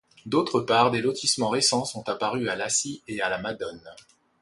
D'autre 0.25 0.61
part 0.61 0.89
des 0.89 0.99
lotissements 0.99 1.49
récents 1.51 1.85
sont 1.85 2.09
apparus 2.09 2.49
à 2.49 2.55
Lassy 2.55 3.03
et 3.07 3.21
à 3.21 3.29
la 3.29 3.37
Madone. 3.37 3.87